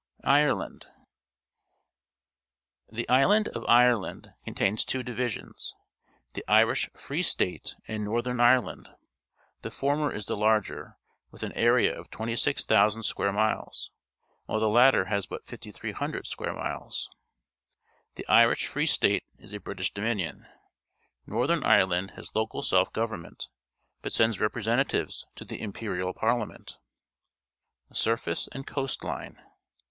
[0.23, 0.87] IRELAND
[2.91, 5.73] The island of Ireland contains two di\'isions—
[6.33, 8.89] the Irish Free State and Northern Ireland.
[9.61, 10.97] The former is the larger,
[11.29, 13.91] with an area of 26,600 square miles,
[14.47, 17.07] while the latter has but 5,300 square miles.
[18.15, 20.47] The Irish Free State is a British Dominion.
[21.27, 23.49] Northern Ire land has local self government,
[24.01, 26.79] but sends representatives to the Imperial Parliament.
[27.93, 29.37] Surface and Coast Une.